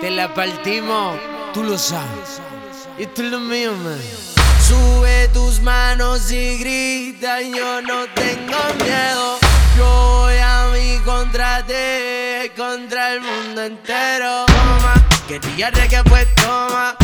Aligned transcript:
Te 0.00 0.10
la 0.10 0.32
partimos, 0.32 1.18
tú 1.52 1.62
lo 1.62 1.76
sabes. 1.76 2.40
Esto 2.98 3.22
es 3.22 3.30
lo 3.30 3.38
mío, 3.38 3.72
man. 3.74 4.00
Sube 4.66 5.28
tus 5.28 5.60
manos 5.60 6.30
y 6.32 6.56
grita, 6.58 7.42
yo 7.42 7.82
no 7.82 8.06
tengo 8.14 8.56
miedo. 8.82 9.38
Yo 9.76 10.20
voy 10.22 10.38
a 10.38 10.68
mi 10.72 10.96
contra 11.04 11.66
ti, 11.66 12.48
contra 12.56 13.12
el 13.12 13.20
mundo 13.20 13.62
entero. 13.62 14.46
Toma, 14.46 14.94
quería 15.28 15.70
reggae 15.70 16.02
pues 16.04 16.26
toma. 16.34 16.96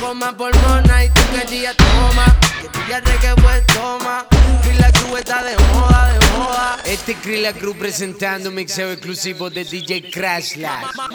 Coma 0.00 0.36
por 0.36 0.54
mona 0.62 1.04
y 1.04 1.08
tú 1.10 1.22
querías 1.32 1.76
toma. 1.76 2.36
Quería 2.72 3.00
reggae 3.00 3.34
pues 3.36 3.66
toma. 3.66 4.26
Y 4.70 4.78
la 4.78 4.92
cruz 4.92 5.18
está 5.18 5.42
de 5.42 5.56
moda, 5.56 6.12
de 6.12 6.26
moda. 6.36 6.76
Este 6.84 7.12
es 7.12 7.18
Krilla 7.18 7.52
Crew 7.52 7.74
presentando 7.78 8.50
un 8.50 8.56
mixeo 8.56 8.92
exclusivo 8.92 9.48
de 9.48 9.64
DJ 9.64 10.10
Crash 10.10 10.56
Live. 10.56 10.68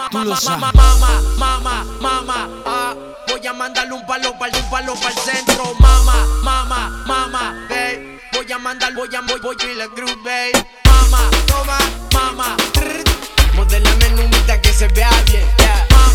Tú 0.09 0.23
lo 0.23 0.35
sabes. 0.35 0.73
Mama, 0.73 1.23
mama, 1.37 1.85
mama, 1.99 2.49
ah. 2.65 2.95
Voy 3.27 3.45
a 3.45 3.53
mandarle 3.53 3.93
un 3.93 4.05
palo 4.05 4.37
para 4.39 4.57
un 4.57 4.69
palo 4.69 4.95
para 4.95 5.09
el 5.09 5.17
centro. 5.19 5.75
Mama, 5.79 6.27
mama, 6.43 7.03
mama, 7.05 7.67
babe. 7.69 8.19
Voy 8.33 8.51
a 8.51 8.57
mandar, 8.57 8.93
voy 8.93 9.09
a, 9.15 9.21
voy, 9.21 9.39
voy 9.41 9.55
a 9.59 9.75
la 9.75 9.87
cruz, 9.89 10.15
babe. 10.23 10.51
Mama, 10.85 11.29
toma, 11.45 11.77
mama. 12.13 12.57
trrr. 12.73 13.03
Modélame 13.55 14.05
en 14.07 14.19
un 14.19 14.61
que 14.61 14.73
se 14.73 14.87
vea 14.87 15.09
bien. 15.27 15.47
yeah. 15.59 16.10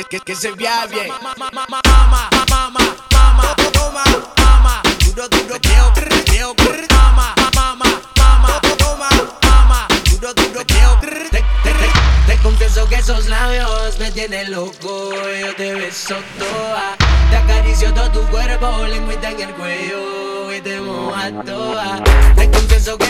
Que, 0.00 0.06
que, 0.16 0.20
que, 0.20 0.34
se 0.34 0.50
vea 0.52 0.86
bien. 0.86 1.08
Mama, 1.08 1.34
mama, 1.36 1.66
mama, 1.68 2.30
mama, 2.48 2.80
mama. 3.12 3.56
Toma, 3.70 4.02
mama. 4.38 4.82
Duro, 5.04 5.28
duro, 5.28 5.60
creo, 5.60 5.92
creo, 5.92 6.54
creo. 6.54 6.86
Mama, 6.90 7.34
mama, 7.54 8.00
mama. 8.16 8.60
Toma, 8.78 9.10
mama. 9.42 9.86
Duro, 10.10 10.32
duro, 10.32 10.64
creo. 10.66 10.98
Te, 11.00 11.08
te, 11.30 11.42
te, 11.42 12.32
te 12.32 12.42
confieso 12.42 12.88
que 12.88 12.94
esos 12.94 13.28
labios 13.28 13.98
me 13.98 14.10
tienen 14.10 14.50
loco. 14.50 15.12
Yo 15.12 15.54
te 15.56 15.74
beso 15.74 16.16
toda. 16.38 16.96
Te 17.28 17.36
acaricio 17.36 17.92
todo 17.92 18.10
tu 18.10 18.22
cuerpo, 18.30 18.86
lengüita 18.86 19.32
en 19.32 19.40
el 19.40 19.54
cuello. 19.54 20.54
Y 20.54 20.62
te 20.62 20.80
moja 20.80 21.30
toda. 21.44 22.02
Te 22.36 22.50
confieso 22.50 22.96
que 22.96 23.09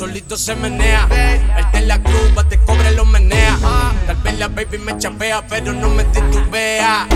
solito 0.00 0.34
se 0.38 0.54
menea. 0.56 1.06
Él 1.10 1.66
en 1.74 1.88
la 1.88 2.02
curva 2.02 2.42
te 2.48 2.56
cobra 2.64 2.90
lo 2.92 3.04
menea. 3.04 3.58
Tal 4.06 4.16
vez 4.16 4.38
la 4.38 4.48
baby 4.48 4.78
me 4.78 4.96
chapea, 4.96 5.46
pero 5.46 5.74
no 5.74 5.90
me 5.90 6.04
titubea. 6.04 7.06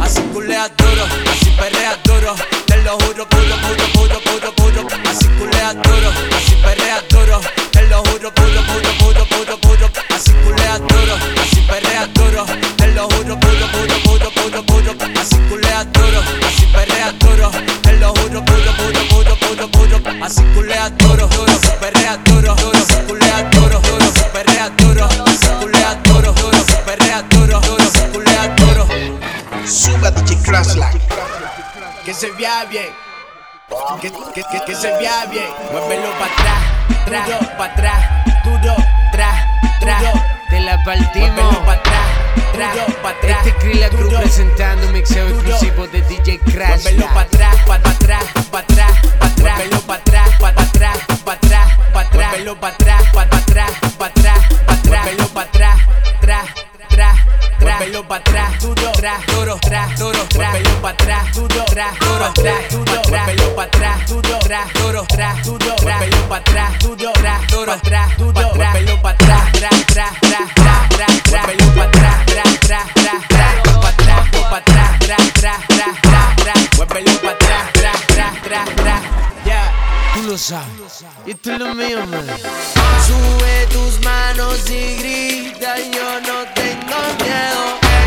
Así 0.00 0.20
culea 0.34 0.68
duro, 0.76 1.04
así 1.30 1.50
perrea 1.56 1.96
duro. 2.02 2.34
Te 2.66 2.82
lo 2.82 2.98
juro, 2.98 3.28
puro, 3.28 3.54
puro, 3.64 3.84
puro, 3.94 4.18
puro, 4.24 4.52
puro. 4.56 4.88
Así 5.08 5.28
culea 5.38 5.72
duro, 5.72 6.08
así 6.36 6.54
perrea 6.64 7.00
duro. 7.10 7.40
Te 7.70 7.82
lo 7.86 7.98
juro, 8.06 8.34
puro, 8.34 8.60
puro, 8.70 8.90
puro, 8.98 9.24
puro, 9.30 9.60
puro. 9.60 9.86
Así 10.12 10.32
culea 10.44 10.78
duro, 10.78 11.14
así 11.42 11.60
perrea 11.70 12.06
duro. 12.08 12.44
Te 12.76 12.88
lo 12.88 13.04
juro, 13.10 13.38
puro, 13.38 13.66
puro, 13.70 13.96
puro, 14.02 14.30
puro, 14.34 14.66
puro. 14.66 15.20
Así 15.20 15.36
culea 15.48 15.84
duro, 15.84 16.11
culea 20.82 20.90
duro, 20.90 21.28
duro, 21.28 21.52
perrea 21.80 22.16
duro, 22.24 22.54
duro, 22.56 22.78
culea 23.06 23.42
duro, 23.50 23.80
duro, 23.80 24.12
perrea 24.32 24.68
duro, 24.70 25.08
culea 25.60 25.94
duro, 26.02 26.32
duro, 26.32 26.58
perrea 26.84 27.22
duro, 27.22 27.60
duro, 27.60 28.12
culea 28.12 28.48
duro. 28.56 28.86
Suba 29.66 30.10
DJ. 30.10 30.36
Que 32.04 32.12
se 32.12 32.30
vea 32.32 32.64
bien. 32.64 32.92
Que, 34.00 34.10
que, 34.10 34.42
que, 34.42 34.64
que 34.66 34.74
se 34.74 34.88
vea 34.98 35.26
bien. 35.26 35.46
Muévelo 35.70 36.10
para 36.18 36.32
atrás, 36.32 37.26
duro, 37.26 37.56
para 37.56 37.72
atrás, 37.72 38.44
duro, 38.44 38.76
tra, 39.12 39.60
tra. 39.80 39.98
Te 40.50 40.60
la 40.60 40.82
partimos. 40.84 41.56
Para 41.58 41.78
atrás, 41.78 42.74
duro, 42.74 43.02
para 43.02 43.16
atrás. 43.16 43.46
Este 43.46 43.50
es 43.50 43.54
Krilla 43.56 43.88
Crew 43.88 44.10
presentando 44.10 44.86
un 44.86 44.92
mixeo 44.92 45.28
exclusivo 45.28 45.86
de 45.86 46.02
DJ 46.02 46.40
Crash 46.40 46.84
atrás, 53.52 53.72
para 53.98 54.12
atrás, 54.12 54.46
para 54.64 54.74
atrás, 54.74 54.78
atrás. 54.78 55.04
Muévelo 55.04 55.28
para 55.28 55.46
atrás, 55.46 55.80
tra, 56.20 56.44
tra, 56.88 57.14
tra. 57.58 57.76
Muévelo 57.76 58.08
para 58.08 58.20
atrás, 58.20 58.60
duro, 58.60 58.92
tra, 58.92 59.20
duro, 59.26 59.58
tra, 59.58 59.86
duro, 59.98 60.24
tra. 60.28 60.50
Muévelo 60.50 60.80
para 60.80 60.94
atrás, 60.94 61.34
duro, 61.34 61.64
tra, 61.66 61.92
duro, 62.00 62.32
tra, 62.32 62.54
duro, 62.70 63.02
tra. 63.02 63.24
Muévelo 63.24 63.54
para 63.54 63.66
atrás, 63.66 64.06
duro, 64.08 64.38
tra, 64.38 64.64
duro, 64.74 65.04
tra, 65.06 65.34
duro, 65.44 65.76
tra. 65.76 65.96
Muévelo 65.98 66.28
para 66.28 66.40
atrás, 66.40 66.78
duro, 66.78 67.12
tra, 67.12 67.40
duro, 67.50 67.78
tra, 67.82 68.08
duro. 68.16 68.41
Lo 80.32 80.38
sabes. 80.38 81.04
Esto 81.26 81.52
es 81.52 81.58
lo 81.58 81.74
mío, 81.74 82.06
man. 82.06 82.26
Sube 83.06 83.66
tus 83.70 84.02
manos 84.02 84.58
y 84.70 84.96
grita, 84.96 85.76
yo 85.76 86.20
no 86.22 86.38
tengo 86.54 86.98
miedo. 87.20 87.62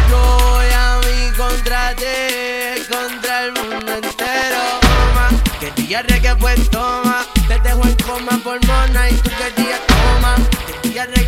Yo 0.10 0.38
voy 0.40 0.66
a 0.74 1.00
mi 1.06 1.38
contra 1.38 1.96
ti, 1.96 2.82
contra 2.90 3.44
el 3.44 3.52
mundo 3.54 3.94
entero. 3.94 4.64
Toma, 4.82 5.30
quería 5.60 6.02
reggae 6.02 6.36
pues 6.38 6.68
toma. 6.72 7.28
Te 7.48 7.60
dejo 7.60 7.84
en 7.86 7.96
coma 7.98 8.40
por 8.44 8.66
mona 8.66 9.08
y 9.08 9.14
tú 9.18 9.30
querías 9.30 9.82
toma. 9.86 10.36
Quería 10.82 11.06
reggae 11.06 11.14
pues 11.16 11.25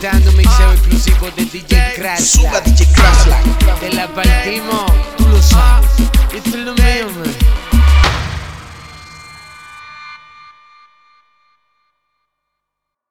presentándome 0.00 0.42
y 0.42 0.46
soy 0.46 0.76
exclusivo 0.76 1.30
de 1.36 1.44
DJ 1.44 1.94
Crash. 1.96 2.38
Te 3.80 3.92
la 3.92 4.08
partimos, 4.08 4.90
tú 5.18 5.28
lo 5.28 5.42
sabes. 5.42 5.90
Esto 6.34 6.48
es 6.48 6.64
lo 6.64 6.74
mío, 6.74 7.06
man. 7.18 7.59